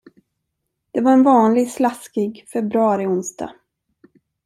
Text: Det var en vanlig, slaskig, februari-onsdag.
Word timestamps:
Det 0.91 1.01
var 1.01 1.11
en 1.11 1.23
vanlig, 1.23 1.71
slaskig, 1.71 2.47
februari-onsdag. 2.53 3.51